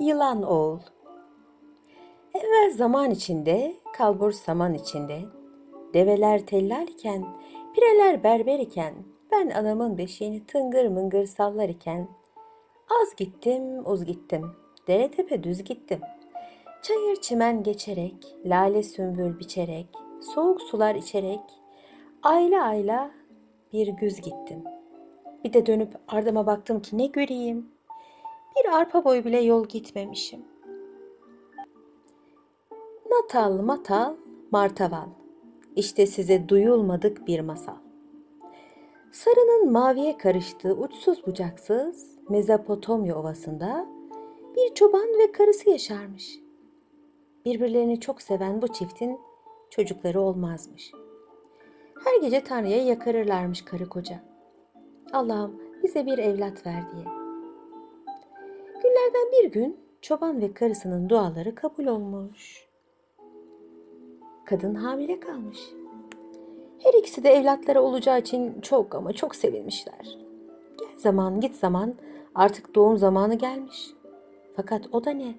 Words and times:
Yılan 0.00 0.42
oğul 0.42 0.78
Evvel 2.34 2.70
zaman 2.70 3.10
içinde, 3.10 3.74
kalbur 3.92 4.32
saman 4.32 4.74
içinde, 4.74 5.20
develer 5.94 6.46
tellal 6.46 6.88
iken, 6.88 7.24
pireler 7.74 8.24
berber 8.24 8.58
iken, 8.58 8.94
ben 9.32 9.50
anamın 9.50 9.98
beşiğini 9.98 10.46
tıngır 10.46 10.88
mıngır 10.88 11.26
sallar 11.26 11.68
iken, 11.68 12.08
az 13.02 13.16
gittim, 13.16 13.86
uz 13.86 14.04
gittim, 14.04 14.50
dere 14.88 15.10
tepe 15.10 15.42
düz 15.42 15.64
gittim. 15.64 16.00
Çayır 16.82 17.16
çimen 17.20 17.62
geçerek, 17.62 18.36
lale 18.44 18.82
sümbül 18.82 19.38
biçerek, 19.38 19.86
soğuk 20.34 20.62
sular 20.62 20.94
içerek, 20.94 21.40
ayla 22.22 22.64
ayla 22.64 23.10
bir 23.72 23.88
güz 23.88 24.20
gittim. 24.20 24.64
Bir 25.44 25.52
de 25.52 25.66
dönüp 25.66 25.94
ardıma 26.08 26.46
baktım 26.46 26.82
ki 26.82 26.98
ne 26.98 27.06
göreyim. 27.06 27.75
Bir 28.56 28.72
arpa 28.72 29.04
boyu 29.04 29.24
bile 29.24 29.40
yol 29.40 29.66
gitmemişim. 29.66 30.44
Natal 33.10 33.52
matal 33.52 34.14
martaval. 34.50 35.08
İşte 35.76 36.06
size 36.06 36.48
duyulmadık 36.48 37.26
bir 37.26 37.40
masal. 37.40 37.76
Sarının 39.12 39.72
maviye 39.72 40.18
karıştığı 40.18 40.74
uçsuz 40.74 41.26
bucaksız 41.26 42.18
Mezopotamya 42.28 43.18
ovasında 43.18 43.86
bir 44.56 44.74
çoban 44.74 45.08
ve 45.18 45.32
karısı 45.32 45.70
yaşarmış. 45.70 46.38
Birbirlerini 47.44 48.00
çok 48.00 48.22
seven 48.22 48.62
bu 48.62 48.68
çiftin 48.68 49.20
çocukları 49.70 50.20
olmazmış. 50.20 50.92
Her 52.04 52.20
gece 52.20 52.44
Tanrı'ya 52.44 52.84
yakarırlarmış 52.84 53.64
karı 53.64 53.88
koca. 53.88 54.20
Allah'ım 55.12 55.62
bize 55.82 56.06
bir 56.06 56.18
evlat 56.18 56.66
ver 56.66 56.82
diye. 56.92 57.25
Günlerden 58.82 59.32
bir 59.32 59.52
gün 59.52 59.80
çoban 60.00 60.40
ve 60.40 60.54
karısının 60.54 61.08
duaları 61.08 61.54
kabul 61.54 61.86
olmuş. 61.86 62.66
Kadın 64.44 64.74
hamile 64.74 65.20
kalmış. 65.20 65.58
Her 66.78 66.94
ikisi 66.94 67.22
de 67.22 67.30
evlatları 67.30 67.80
olacağı 67.82 68.18
için 68.18 68.60
çok 68.60 68.94
ama 68.94 69.12
çok 69.12 69.34
sevinmişler. 69.34 70.18
Gel 70.78 70.98
zaman 70.98 71.40
git 71.40 71.56
zaman 71.56 71.94
artık 72.34 72.74
doğum 72.74 72.98
zamanı 72.98 73.34
gelmiş. 73.34 73.90
Fakat 74.56 74.82
o 74.92 75.04
da 75.04 75.10
ne? 75.10 75.34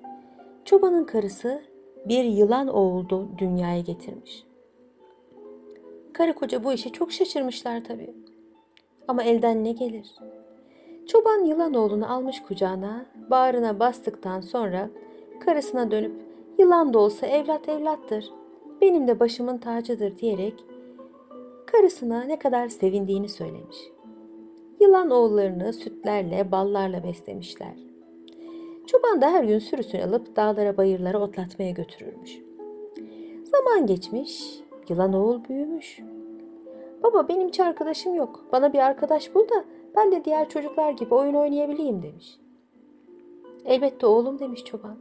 Çobanın 0.66 1.04
karısı 1.04 1.62
bir 2.06 2.24
yılan 2.24 2.68
oğuldu 2.68 3.30
dünyaya 3.38 3.82
getirmiş. 3.82 4.44
Karı 6.14 6.34
koca 6.34 6.64
bu 6.64 6.74
işe 6.74 6.90
çok 6.90 7.12
şaşırmışlar 7.12 7.84
tabii. 7.84 8.14
Ama 9.08 9.24
elden 9.24 9.64
ne 9.64 9.72
gelir? 9.72 10.16
Çoban 11.08 11.46
yılan 11.46 11.74
oğlunu 11.74 12.14
almış 12.14 12.42
kucağına, 12.42 13.06
bağrına 13.30 13.80
bastıktan 13.80 14.42
sonra 14.42 14.90
karısına 15.40 15.92
dönüp 15.92 16.12
yılan 16.58 16.94
da 16.94 17.00
olsa 17.00 17.28
evlat 17.28 17.70
evlattır, 17.70 18.32
benim 18.82 19.08
de 19.08 19.20
başımın 19.20 19.58
tacıdır 19.58 20.18
diyerek 20.18 20.66
karısına 21.66 22.24
ne 22.24 22.40
kadar 22.40 22.68
sevindiğini 22.68 23.30
söylemiş. 23.30 23.78
Yılan 24.80 25.10
oğullarını 25.10 25.74
sütlerle, 25.74 26.52
ballarla 26.52 27.04
beslemişler. 27.04 27.74
Çoban 28.88 29.22
da 29.22 29.30
her 29.32 29.44
gün 29.44 29.60
sürüsünü 29.60 30.04
alıp 30.04 30.36
dağlara 30.36 30.78
bayırlara 30.78 31.20
otlatmaya 31.20 31.72
götürürmüş. 31.72 32.42
Zaman 33.44 33.86
geçmiş, 33.86 34.60
yılan 34.90 35.14
oğul 35.14 35.44
büyümüş. 35.50 36.00
Baba 37.04 37.28
benim 37.28 37.48
hiç 37.48 37.60
arkadaşım 37.60 38.16
yok. 38.16 38.46
Bana 38.52 38.74
bir 38.74 38.80
arkadaş 38.80 39.36
bul 39.36 39.50
da 39.50 39.64
ben 39.96 40.12
de 40.12 40.26
diğer 40.26 40.50
çocuklar 40.50 40.92
gibi 40.92 41.14
oyun 41.14 41.34
oynayabileyim 41.34 42.04
demiş. 42.04 42.38
Elbette 43.66 44.06
oğlum 44.06 44.40
demiş 44.40 44.64
çoban. 44.64 44.98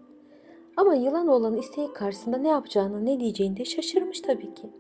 Ama 0.77 0.95
yılan 0.95 1.29
oğlanın 1.29 1.57
isteği 1.57 1.93
karşısında 1.93 2.37
ne 2.37 2.49
yapacağını 2.49 3.07
ne 3.07 3.21
diyeceğini 3.21 3.57
de 3.57 3.65
şaşırmış 3.65 4.21
tabii 4.21 4.55
ki. 4.55 4.71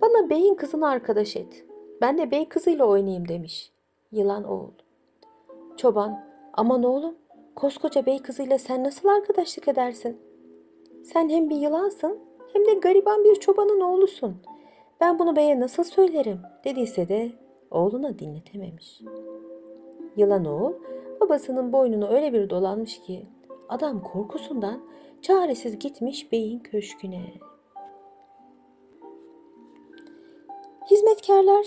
Bana 0.00 0.30
beyin 0.30 0.54
kızını 0.54 0.88
arkadaş 0.88 1.36
et. 1.36 1.64
Ben 2.00 2.18
de 2.18 2.30
bey 2.30 2.48
kızıyla 2.48 2.84
oynayayım 2.84 3.28
demiş. 3.28 3.72
Yılan 4.12 4.44
oğul. 4.44 4.72
Çoban 5.76 6.24
aman 6.52 6.82
oğlum 6.82 7.14
koskoca 7.56 8.06
bey 8.06 8.18
kızıyla 8.18 8.58
sen 8.58 8.84
nasıl 8.84 9.08
arkadaşlık 9.08 9.68
edersin? 9.68 10.20
Sen 11.04 11.28
hem 11.28 11.50
bir 11.50 11.56
yılansın 11.56 12.18
hem 12.52 12.66
de 12.66 12.74
gariban 12.74 13.24
bir 13.24 13.34
çobanın 13.34 13.80
oğlusun. 13.80 14.36
Ben 15.00 15.18
bunu 15.18 15.36
beye 15.36 15.60
nasıl 15.60 15.84
söylerim 15.84 16.40
dediyse 16.64 17.08
de 17.08 17.32
oğluna 17.70 18.18
dinletememiş. 18.18 19.00
Yılan 20.16 20.44
oğul 20.44 20.72
babasının 21.20 21.72
boynunu 21.72 22.08
öyle 22.08 22.32
bir 22.32 22.50
dolanmış 22.50 23.00
ki 23.00 23.26
adam 23.68 24.02
korkusundan 24.02 24.80
çaresiz 25.22 25.78
gitmiş 25.78 26.32
beyin 26.32 26.58
köşküne. 26.58 27.32
Hizmetkarlar 30.90 31.66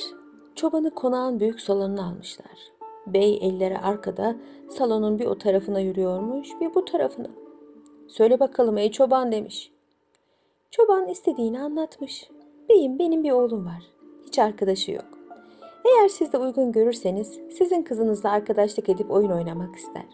çobanı 0.56 0.96
konağın 0.96 1.40
büyük 1.40 1.62
salonuna 1.62 2.06
almışlar. 2.06 2.72
Bey 3.08 3.40
elleri 3.42 3.78
arkada 3.78 4.36
salonun 4.70 5.20
bir 5.20 5.26
o 5.26 5.38
tarafına 5.38 5.80
yürüyormuş 5.80 6.50
bir 6.62 6.74
bu 6.74 6.86
tarafına. 6.86 7.30
Söyle 8.08 8.40
bakalım 8.40 8.78
ey 8.78 8.92
çoban 8.92 9.31
demiş. 9.31 9.72
Çoban 10.72 11.08
istediğini 11.08 11.60
anlatmış. 11.60 12.30
Beyim 12.70 13.00
benim 13.00 13.24
bir 13.24 13.31
oğlum 13.31 13.66
var. 13.66 13.84
Hiç 14.26 14.40
arkadaşı 14.40 14.92
yok. 14.92 15.19
Eğer 15.85 16.07
siz 16.07 16.34
de 16.34 16.38
uygun 16.38 16.72
görürseniz 16.72 17.40
sizin 17.57 17.81
kızınızla 17.81 18.31
arkadaşlık 18.31 18.90
edip 18.90 19.12
oyun 19.12 19.31
oynamak 19.31 19.75
ister. 19.75 20.06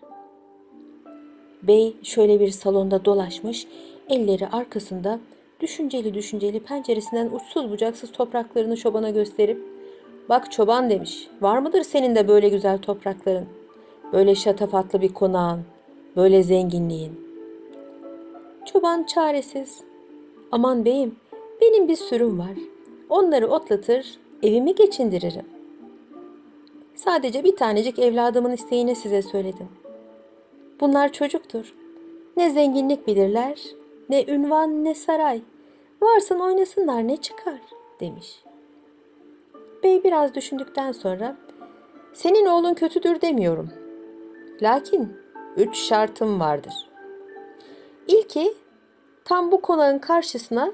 Bey 1.63 1.95
şöyle 2.03 2.39
bir 2.39 2.49
salonda 2.49 3.05
dolaşmış, 3.05 3.67
elleri 4.09 4.47
arkasında 4.47 5.19
düşünceli 5.59 6.13
düşünceli 6.13 6.59
penceresinden 6.59 7.29
uçsuz 7.29 7.71
bucaksız 7.71 8.11
topraklarını 8.11 8.77
çobana 8.77 9.09
gösterip 9.09 9.75
Bak 10.29 10.51
çoban 10.51 10.89
demiş, 10.89 11.27
var 11.41 11.57
mıdır 11.57 11.81
senin 11.81 12.15
de 12.15 12.27
böyle 12.27 12.49
güzel 12.49 12.77
toprakların, 12.77 13.45
böyle 14.13 14.35
şatafatlı 14.35 15.01
bir 15.01 15.13
konağın, 15.13 15.61
böyle 16.15 16.43
zenginliğin? 16.43 17.25
Çoban 18.65 19.03
çaresiz, 19.03 19.83
aman 20.51 20.85
beyim 20.85 21.15
benim 21.61 21.87
bir 21.87 21.95
sürüm 21.95 22.39
var, 22.39 22.57
onları 23.09 23.47
otlatır, 23.47 24.19
evimi 24.43 24.75
geçindiririm. 24.75 25.54
Sadece 27.05 27.43
bir 27.43 27.55
tanecik 27.55 27.99
evladımın 27.99 28.51
isteğini 28.51 28.95
size 28.95 29.21
söyledim. 29.21 29.69
Bunlar 30.79 31.11
çocuktur. 31.13 31.75
Ne 32.38 32.49
zenginlik 32.49 33.07
bilirler, 33.07 33.61
ne 34.09 34.25
ünvan 34.25 34.83
ne 34.83 34.95
saray. 34.95 35.41
Varsın 36.01 36.39
oynasınlar 36.39 37.07
ne 37.07 37.17
çıkar 37.17 37.59
demiş. 37.99 38.43
Bey 39.83 40.03
biraz 40.03 40.35
düşündükten 40.35 40.91
sonra 40.91 41.35
senin 42.13 42.45
oğlun 42.45 42.73
kötüdür 42.73 43.22
demiyorum. 43.22 43.69
Lakin 44.61 45.13
üç 45.57 45.77
şartım 45.77 46.39
vardır. 46.39 46.89
İlki 48.07 48.53
tam 49.25 49.51
bu 49.51 49.61
konağın 49.61 49.99
karşısına 49.99 50.72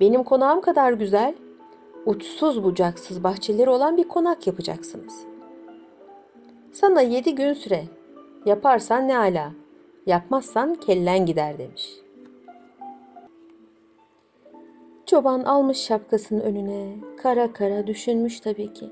benim 0.00 0.24
konağım 0.24 0.60
kadar 0.60 0.92
güzel, 0.92 1.34
uçsuz 2.06 2.64
bucaksız 2.64 3.24
bahçeleri 3.24 3.70
olan 3.70 3.96
bir 3.96 4.08
konak 4.08 4.46
yapacaksınız. 4.46 5.31
Sana 6.72 7.00
yedi 7.00 7.34
gün 7.34 7.52
süre. 7.52 7.84
Yaparsan 8.46 9.08
ne 9.08 9.18
ala. 9.18 9.52
Yapmazsan 10.06 10.74
kellen 10.74 11.26
gider 11.26 11.58
demiş. 11.58 11.92
Çoban 15.06 15.40
almış 15.44 15.78
şapkasının 15.78 16.40
önüne. 16.40 16.96
Kara 17.16 17.52
kara 17.52 17.86
düşünmüş 17.86 18.40
tabii 18.40 18.72
ki. 18.72 18.90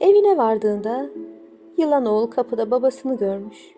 Evine 0.00 0.36
vardığında 0.36 1.06
yılan 1.78 2.06
oğul 2.06 2.26
kapıda 2.26 2.70
babasını 2.70 3.16
görmüş. 3.18 3.74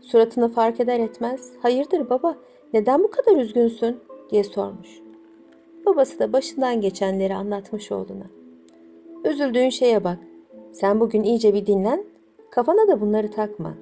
Suratını 0.00 0.48
fark 0.48 0.80
eder 0.80 1.00
etmez 1.00 1.52
hayırdır 1.62 2.10
baba 2.10 2.36
neden 2.72 3.02
bu 3.02 3.10
kadar 3.10 3.36
üzgünsün 3.36 4.00
diye 4.30 4.44
sormuş. 4.44 5.00
Babası 5.86 6.18
da 6.18 6.32
başından 6.32 6.80
geçenleri 6.80 7.34
anlatmış 7.34 7.92
oğluna. 7.92 8.26
Üzüldüğün 9.24 9.68
şeye 9.68 10.04
bak. 10.04 10.18
Sen 10.80 11.00
bugün 11.00 11.22
iyice 11.22 11.54
bir 11.54 11.66
dinlen. 11.66 12.04
Kafana 12.50 12.88
da 12.88 13.00
bunları 13.00 13.30
takma. 13.30 13.74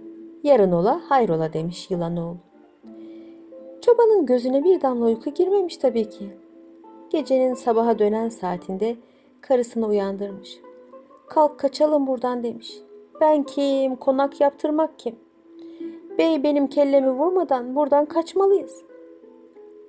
Yarın 0.42 0.72
ola 0.72 1.00
hayrola 1.08 1.52
demiş 1.52 1.90
yılan 1.90 2.16
oğul. 2.16 2.36
Çobanın 3.80 4.26
gözüne 4.26 4.64
bir 4.64 4.80
damla 4.80 5.06
uyku 5.06 5.30
girmemiş 5.30 5.76
tabii 5.76 6.08
ki. 6.08 6.28
Gecenin 7.10 7.54
sabaha 7.54 7.98
dönen 7.98 8.28
saatinde 8.28 8.96
karısını 9.40 9.86
uyandırmış. 9.86 10.60
Kalk 11.26 11.58
kaçalım 11.58 12.06
buradan 12.06 12.42
demiş. 12.42 12.78
Ben 13.20 13.42
kim, 13.42 13.96
konak 13.96 14.40
yaptırmak 14.40 14.98
kim? 14.98 15.16
Bey 16.18 16.42
benim 16.42 16.66
kellemi 16.66 17.10
vurmadan 17.10 17.76
buradan 17.76 18.06
kaçmalıyız. 18.06 18.82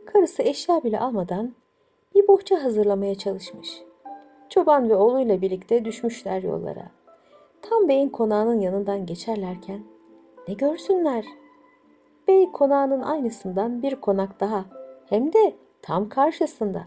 Karısı 0.06 0.44
eşya 0.44 0.84
bile 0.84 1.00
almadan 1.00 1.54
bir 2.16 2.28
bohça 2.28 2.64
hazırlamaya 2.64 3.16
çalışmış. 3.16 3.84
Çoban 4.50 4.90
ve 4.90 4.96
oğluyla 4.96 5.42
birlikte 5.42 5.86
düşmüşler 5.86 6.44
yollara. 6.44 6.92
Tam 7.62 7.88
beyin 7.88 8.10
konağının 8.10 8.60
yanından 8.60 9.06
geçerlerken 9.06 9.80
ne 10.48 10.54
görsünler? 10.54 11.26
Bey 12.28 12.52
konağının 12.52 13.02
aynısından 13.02 13.82
bir 13.82 13.96
konak 13.96 14.40
daha. 14.40 14.66
Hem 15.10 15.34
de 15.34 15.54
tam 15.82 16.10
karşısında. 16.10 16.84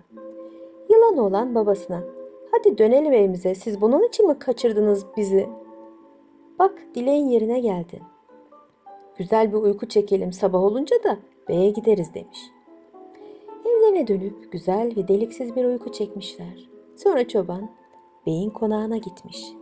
Yılan 0.89 1.19
olan 1.19 1.55
babasına. 1.55 2.03
Hadi 2.51 2.79
dönelim 2.79 3.13
evimize. 3.13 3.55
Siz 3.55 3.81
bunun 3.81 4.09
için 4.09 4.29
mi 4.29 4.39
kaçırdınız 4.39 5.07
bizi? 5.17 5.49
Bak 6.59 6.73
dileğin 6.95 7.29
yerine 7.29 7.61
geldi. 7.61 8.03
Güzel 9.17 9.53
bir 9.53 9.59
uyku 9.59 9.89
çekelim 9.89 10.33
sabah 10.33 10.61
olunca 10.61 11.05
da 11.05 11.19
beye 11.49 11.71
gideriz 11.71 12.15
demiş. 12.15 12.51
Evlerine 13.65 14.07
dönüp 14.07 14.53
güzel 14.53 14.97
ve 14.97 15.09
deliksiz 15.09 15.57
bir 15.57 15.65
uyku 15.65 15.93
çekmişler. 15.93 16.78
Sonra 17.03 17.29
çoban 17.29 17.71
beyin 18.27 18.51
konağına 18.51 18.97
gitmiş. 18.97 19.53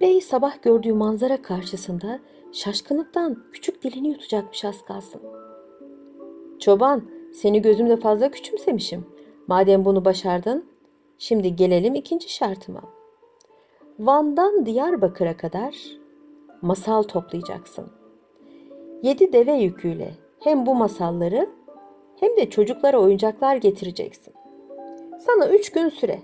Bey 0.00 0.20
sabah 0.20 0.62
gördüğü 0.62 0.92
manzara 0.92 1.42
karşısında 1.42 2.20
şaşkınlıktan 2.52 3.44
küçük 3.52 3.82
dilini 3.82 4.08
yutacakmış 4.08 4.64
az 4.64 4.84
kalsın. 4.84 5.22
Çoban, 6.58 7.02
seni 7.32 7.62
gözümde 7.62 7.96
fazla 7.96 8.30
küçümsemişim. 8.30 9.06
Madem 9.46 9.84
bunu 9.84 10.04
başardın, 10.04 10.64
şimdi 11.18 11.56
gelelim 11.56 11.94
ikinci 11.94 12.28
şartıma. 12.28 12.82
Van'dan 13.98 14.66
Diyarbakır'a 14.66 15.36
kadar 15.36 15.76
masal 16.62 17.02
toplayacaksın. 17.02 17.86
Yedi 19.02 19.32
deve 19.32 19.52
yüküyle 19.52 20.14
hem 20.40 20.66
bu 20.66 20.74
masalları 20.74 21.48
hem 22.20 22.36
de 22.36 22.50
çocuklara 22.50 22.98
oyuncaklar 22.98 23.56
getireceksin. 23.56 24.34
Sana 25.18 25.48
üç 25.48 25.72
gün 25.72 25.88
süre. 25.88 26.18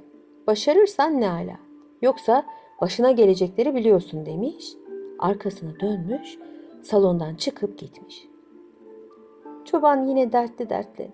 Başarırsan 0.46 1.20
ne 1.20 1.30
ala. 1.30 1.56
Yoksa 2.02 2.44
başına 2.80 3.10
gelecekleri 3.10 3.74
biliyorsun 3.74 4.26
demiş. 4.26 4.72
Arkasına 5.18 5.80
dönmüş, 5.80 6.38
salondan 6.82 7.34
çıkıp 7.34 7.78
gitmiş. 7.78 8.28
Çoban 9.64 10.06
yine 10.06 10.32
dertli 10.32 10.70
dertli. 10.70 11.10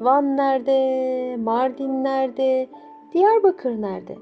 Van 0.00 0.36
nerede? 0.36 1.36
Mardin 1.36 2.04
nerede? 2.04 2.68
Diyarbakır 3.12 3.82
nerede? 3.82 4.18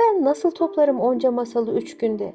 Ben 0.00 0.24
nasıl 0.24 0.50
toplarım 0.50 1.00
onca 1.00 1.30
masalı 1.30 1.74
üç 1.74 1.96
günde? 1.96 2.32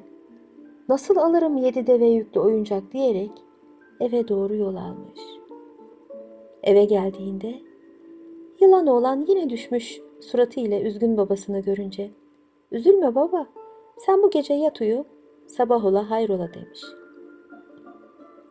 Nasıl 0.88 1.16
alırım 1.16 1.56
yedi 1.56 1.86
deve 1.86 2.06
yüklü 2.06 2.40
oyuncak 2.40 2.92
diyerek 2.92 3.30
eve 4.00 4.28
doğru 4.28 4.54
yol 4.54 4.76
almış. 4.76 5.39
Eve 6.62 6.84
geldiğinde 6.84 7.54
yılan 8.60 8.86
oğlan 8.86 9.24
yine 9.28 9.50
düşmüş 9.50 10.00
suratıyla 10.20 10.80
üzgün 10.80 11.16
babasını 11.16 11.60
görünce. 11.60 12.10
Üzülme 12.72 13.14
baba, 13.14 13.46
sen 13.98 14.22
bu 14.22 14.30
gece 14.30 14.54
yat 14.54 14.80
uyu, 14.80 15.04
sabah 15.46 15.84
ola 15.84 16.10
hayrola 16.10 16.54
demiş. 16.54 16.80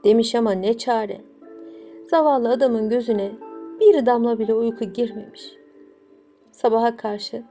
Demiş 0.03 0.35
ama 0.35 0.51
ne 0.51 0.77
çare. 0.77 1.21
Zavallı 2.09 2.50
adamın 2.50 2.89
gözüne 2.89 3.31
bir 3.79 4.06
damla 4.06 4.39
bile 4.39 4.53
uyku 4.53 4.85
girmemiş. 4.85 5.56
Sabaha 6.51 6.97
karşı 6.97 7.44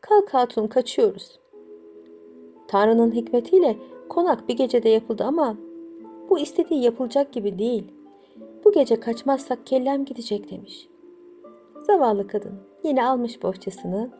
kalk 0.00 0.34
hatun 0.34 0.66
kaçıyoruz. 0.66 1.40
Tanrı'nın 2.68 3.12
hikmetiyle 3.12 3.76
konak 4.08 4.48
bir 4.48 4.56
gecede 4.56 4.88
yapıldı 4.88 5.24
ama 5.24 5.56
bu 6.30 6.38
istediği 6.38 6.82
yapılacak 6.82 7.32
gibi 7.32 7.58
değil. 7.58 7.84
Bu 8.68 8.72
gece 8.72 9.00
kaçmazsak 9.00 9.66
kellem 9.66 10.04
gidecek 10.04 10.50
demiş. 10.50 10.88
Zavallı 11.80 12.26
kadın 12.26 12.52
yine 12.84 13.06
almış 13.06 13.42
bohçasını, 13.42 14.10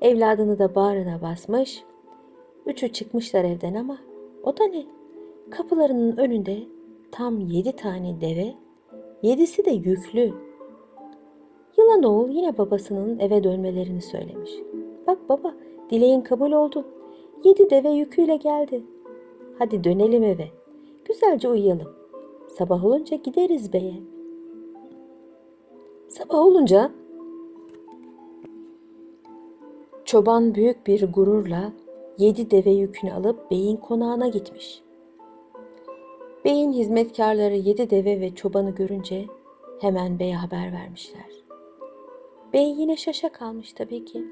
evladını 0.00 0.58
da 0.58 0.74
bağrına 0.74 1.22
basmış. 1.22 1.84
Üçü 2.66 2.92
çıkmışlar 2.92 3.44
evden 3.44 3.74
ama 3.74 3.98
o 4.42 4.58
da 4.58 4.64
ne? 4.64 4.84
Kapılarının 5.50 6.16
önünde 6.16 6.58
tam 7.12 7.40
yedi 7.40 7.76
tane 7.76 8.20
deve, 8.20 8.54
yedisi 9.22 9.64
de 9.64 9.70
yüklü. 9.70 10.32
Yılan 11.78 12.02
oğul 12.02 12.28
yine 12.28 12.58
babasının 12.58 13.18
eve 13.18 13.44
dönmelerini 13.44 14.02
söylemiş. 14.02 14.50
Bak 15.06 15.28
baba, 15.28 15.54
dileğin 15.90 16.20
kabul 16.20 16.52
oldu. 16.52 16.84
Yedi 17.44 17.70
deve 17.70 17.90
yüküyle 17.90 18.36
geldi. 18.36 18.82
Hadi 19.58 19.84
dönelim 19.84 20.22
eve. 20.22 20.48
Güzelce 21.04 21.48
uyuyalım. 21.48 22.05
Sabah 22.48 22.84
olunca 22.84 23.16
gideriz 23.16 23.72
beye. 23.72 23.94
Sabah 26.08 26.38
olunca 26.38 26.92
çoban 30.04 30.54
büyük 30.54 30.86
bir 30.86 31.12
gururla 31.12 31.72
yedi 32.18 32.50
deve 32.50 32.70
yükünü 32.70 33.12
alıp 33.12 33.50
beyin 33.50 33.76
konağına 33.76 34.28
gitmiş. 34.28 34.82
Beyin 36.44 36.72
hizmetkarları 36.72 37.54
yedi 37.54 37.90
deve 37.90 38.20
ve 38.20 38.34
çobanı 38.34 38.70
görünce 38.70 39.26
hemen 39.80 40.18
beye 40.18 40.36
haber 40.36 40.72
vermişler. 40.72 41.30
Bey 42.52 42.74
yine 42.78 42.96
şaşa 42.96 43.28
kalmış 43.28 43.72
tabii 43.72 44.04
ki. 44.04 44.24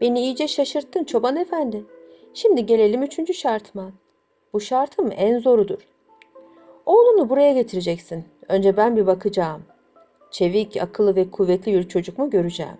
Beni 0.00 0.20
iyice 0.20 0.48
şaşırttın 0.48 1.04
çoban 1.04 1.36
efendi. 1.36 1.84
Şimdi 2.34 2.66
gelelim 2.66 3.02
üçüncü 3.02 3.34
şartıma. 3.34 3.92
Bu 4.52 4.60
şartım 4.60 5.10
en 5.16 5.38
zorudur. 5.38 5.89
Oğlunu 6.86 7.28
buraya 7.28 7.52
getireceksin. 7.52 8.24
Önce 8.48 8.76
ben 8.76 8.96
bir 8.96 9.06
bakacağım. 9.06 9.62
Çevik, 10.30 10.76
akıllı 10.82 11.16
ve 11.16 11.30
kuvvetli 11.30 11.72
bir 11.72 11.88
çocuk 11.88 12.18
mu 12.18 12.30
göreceğim. 12.30 12.76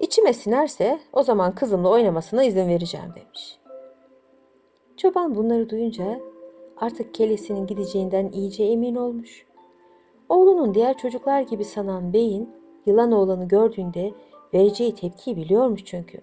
İçime 0.00 0.32
sinerse 0.32 1.00
o 1.12 1.22
zaman 1.22 1.54
kızımla 1.54 1.88
oynamasına 1.88 2.44
izin 2.44 2.68
vereceğim 2.68 3.12
demiş. 3.16 3.58
Çoban 4.96 5.34
bunları 5.34 5.70
duyunca 5.70 6.20
artık 6.76 7.14
kelesinin 7.14 7.66
gideceğinden 7.66 8.30
iyice 8.32 8.64
emin 8.64 8.94
olmuş. 8.94 9.46
Oğlunun 10.28 10.74
diğer 10.74 10.98
çocuklar 10.98 11.40
gibi 11.40 11.64
sanan 11.64 12.12
beyin 12.12 12.50
yılan 12.86 13.12
oğlanı 13.12 13.48
gördüğünde 13.48 14.12
vereceği 14.54 14.94
tepkiyi 14.94 15.36
biliyormuş 15.36 15.84
çünkü. 15.84 16.20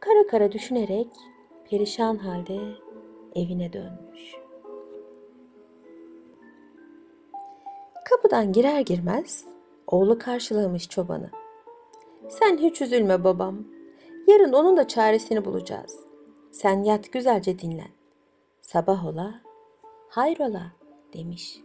Kara 0.00 0.26
kara 0.26 0.52
düşünerek 0.52 1.08
perişan 1.70 2.16
halde 2.16 2.58
evine 3.34 3.72
dönmüş. 3.72 4.37
Kapıdan 8.10 8.52
girer 8.52 8.80
girmez 8.80 9.44
oğlu 9.86 10.18
karşılamış 10.18 10.88
çobanı. 10.88 11.30
Sen 12.28 12.56
hiç 12.56 12.82
üzülme 12.82 13.24
babam. 13.24 13.64
Yarın 14.26 14.52
onun 14.52 14.76
da 14.76 14.88
çaresini 14.88 15.44
bulacağız. 15.44 16.00
Sen 16.50 16.82
yat 16.82 17.12
güzelce 17.12 17.58
dinlen. 17.58 17.90
Sabah 18.60 19.06
ola, 19.06 19.34
hayrola 20.08 20.72
demiş. 21.12 21.60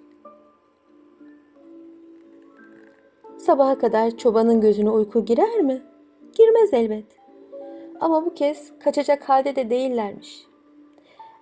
Sabaha 3.38 3.78
kadar 3.78 4.18
çobanın 4.18 4.62
gözüne 4.62 4.90
uyku 4.90 5.26
girer 5.26 5.60
mi? 5.62 5.82
Girmez 6.38 6.74
elbet. 6.74 7.20
Ama 8.00 8.26
bu 8.26 8.34
kez 8.34 8.80
kaçacak 8.80 9.30
halde 9.30 9.56
de 9.56 9.70
değillermiş. 9.70 10.48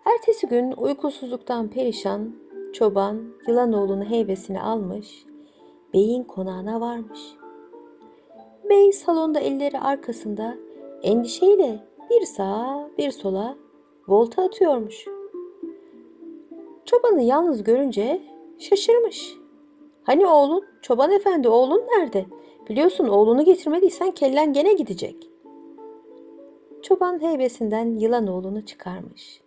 Ertesi 0.06 0.48
gün 0.48 0.72
uykusuzluktan 0.72 1.70
perişan 1.70 2.36
çoban 2.74 3.22
yılanoğlunu 3.48 4.04
heybesine 4.04 4.62
almış, 4.62 5.25
beyin 5.94 6.24
konağına 6.24 6.82
varmış. 6.82 7.20
Bey 8.70 8.92
salonda 8.92 9.40
elleri 9.40 9.80
arkasında 9.80 10.58
endişeyle 11.04 11.80
bir 12.10 12.25
sağa 12.25 12.90
bir 12.98 13.12
sola 13.12 13.56
volta 14.08 14.44
atıyormuş. 14.44 15.06
Çobanı 16.86 17.22
yalnız 17.22 17.63
görünce 17.63 18.22
şaşırmış. 18.60 19.36
Hani 20.04 20.28
oğlun? 20.28 20.66
Çoban 20.82 21.12
efendi 21.12 21.50
oğlun 21.50 21.82
nerede? 21.82 22.25
Biliyorsun 22.70 23.08
oğlunu 23.08 23.46
getirmediysen 23.46 24.12
kellen 24.12 24.54
gene 24.54 24.74
gidecek. 24.74 25.30
Çoban 26.82 27.22
heybesinden 27.22 28.00
yılan 28.00 28.28
oğlunu 28.28 28.66
çıkarmış. 28.66 29.42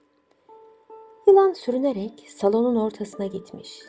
Yılan 1.26 1.52
sürünerek 1.52 2.26
salonun 2.28 2.76
ortasına 2.76 3.26
gitmiş. 3.26 3.82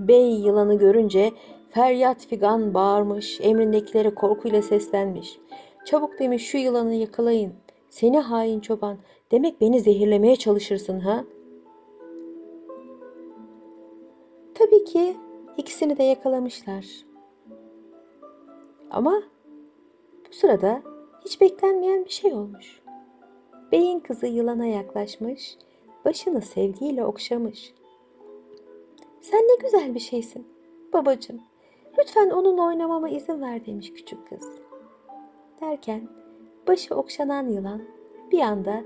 Bey 0.00 0.30
yılanı 0.30 0.78
görünce 0.78 1.32
feryat 1.70 2.26
figan 2.26 2.74
bağırmış, 2.74 3.40
emrindekilere 3.42 4.14
korkuyla 4.14 4.62
seslenmiş. 4.62 5.38
Çabuk 5.84 6.18
demiş 6.18 6.46
şu 6.46 6.58
yılanı 6.58 6.94
yakalayın. 6.94 7.52
Seni 7.90 8.18
hain 8.18 8.60
çoban, 8.60 8.98
demek 9.30 9.60
beni 9.60 9.80
zehirlemeye 9.80 10.36
çalışırsın 10.36 11.00
ha? 11.00 11.24
Tabii 14.54 14.84
ki 14.84 15.16
ikisini 15.56 15.98
de 15.98 16.02
yakalamışlar. 16.02 16.86
Ama 18.90 19.22
bu 20.28 20.34
sırada 20.34 20.82
hiç 21.24 21.40
beklenmeyen 21.40 22.04
bir 22.04 22.10
şey 22.10 22.32
olmuş. 22.32 22.80
Beyin 23.72 24.00
kızı 24.00 24.26
yılana 24.26 24.66
yaklaşmış, 24.66 25.56
başını 26.04 26.42
sevgiyle 26.42 27.04
okşamış. 27.04 27.74
Sen 29.20 29.40
ne 29.40 29.54
güzel 29.62 29.94
bir 29.94 30.00
şeysin 30.00 30.46
babacığım. 30.92 31.40
Lütfen 31.98 32.30
onunla 32.30 32.66
oynamama 32.66 33.08
izin 33.08 33.40
ver 33.42 33.66
demiş 33.66 33.92
küçük 33.92 34.28
kız. 34.28 34.52
Derken 35.60 36.08
başı 36.68 36.94
okşanan 36.94 37.48
yılan 37.48 37.82
bir 38.32 38.40
anda 38.40 38.82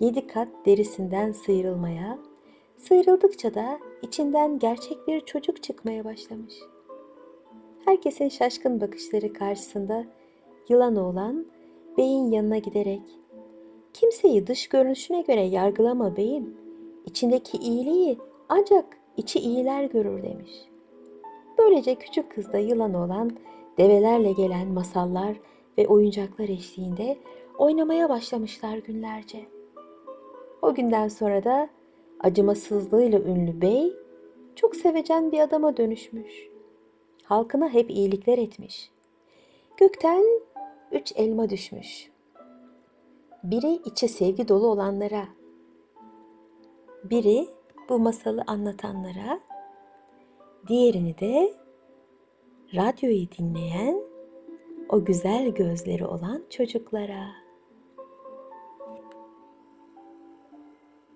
yedi 0.00 0.26
kat 0.26 0.48
derisinden 0.66 1.32
sıyrılmaya, 1.32 2.18
sıyrıldıkça 2.76 3.54
da 3.54 3.78
içinden 4.02 4.58
gerçek 4.58 5.08
bir 5.08 5.20
çocuk 5.20 5.62
çıkmaya 5.62 6.04
başlamış. 6.04 6.54
Herkesin 7.84 8.28
şaşkın 8.28 8.80
bakışları 8.80 9.32
karşısında 9.32 10.04
yılan 10.68 10.96
oğlan 10.96 11.46
beyin 11.98 12.30
yanına 12.30 12.58
giderek 12.58 13.02
kimseyi 13.94 14.46
dış 14.46 14.68
görünüşüne 14.68 15.20
göre 15.20 15.40
yargılama 15.40 16.16
beyin, 16.16 16.56
içindeki 17.06 17.58
iyiliği 17.58 18.18
ancak 18.48 18.98
içi 19.16 19.38
iyiler 19.38 19.84
görür 19.84 20.22
demiş. 20.22 20.50
Böylece 21.58 21.94
küçük 21.94 22.32
kız 22.32 22.52
da 22.52 22.58
yılan 22.58 22.94
olan 22.94 23.36
develerle 23.78 24.32
gelen 24.32 24.68
masallar 24.68 25.36
ve 25.78 25.86
oyuncaklar 25.86 26.48
eşliğinde 26.48 27.18
oynamaya 27.58 28.08
başlamışlar 28.08 28.76
günlerce. 28.76 29.40
O 30.62 30.74
günden 30.74 31.08
sonra 31.08 31.44
da 31.44 31.68
acımasızlığıyla 32.20 33.20
ünlü 33.20 33.60
bey 33.60 33.92
çok 34.54 34.76
sevecen 34.76 35.32
bir 35.32 35.40
adama 35.40 35.76
dönüşmüş. 35.76 36.48
Halkına 37.22 37.68
hep 37.68 37.90
iyilikler 37.90 38.38
etmiş. 38.38 38.90
Gökten 39.76 40.24
üç 40.92 41.12
elma 41.16 41.50
düşmüş. 41.50 42.11
Biri 43.42 43.80
içi 43.84 44.08
sevgi 44.08 44.48
dolu 44.48 44.66
olanlara, 44.66 45.28
biri 47.04 47.48
bu 47.88 47.98
masalı 47.98 48.44
anlatanlara, 48.46 49.40
diğerini 50.68 51.18
de 51.18 51.54
radyoyu 52.74 53.26
dinleyen 53.38 54.02
o 54.88 55.04
güzel 55.04 55.48
gözleri 55.48 56.06
olan 56.06 56.44
çocuklara. 56.50 57.41